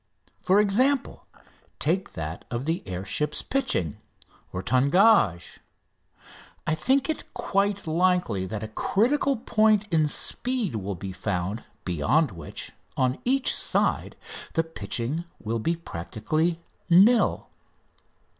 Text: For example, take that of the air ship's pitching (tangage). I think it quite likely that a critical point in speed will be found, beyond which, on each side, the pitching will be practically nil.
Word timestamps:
For 0.41 0.59
example, 0.59 1.27
take 1.77 2.13
that 2.13 2.43
of 2.49 2.65
the 2.65 2.81
air 2.87 3.05
ship's 3.05 3.43
pitching 3.43 3.97
(tangage). 4.51 5.59
I 6.65 6.73
think 6.73 7.07
it 7.07 7.31
quite 7.35 7.85
likely 7.85 8.47
that 8.47 8.63
a 8.63 8.67
critical 8.67 9.37
point 9.37 9.85
in 9.91 10.07
speed 10.07 10.75
will 10.77 10.95
be 10.95 11.11
found, 11.13 11.65
beyond 11.85 12.31
which, 12.31 12.71
on 12.97 13.19
each 13.25 13.55
side, 13.55 14.15
the 14.53 14.63
pitching 14.63 15.25
will 15.39 15.59
be 15.59 15.75
practically 15.75 16.59
nil. 16.89 17.49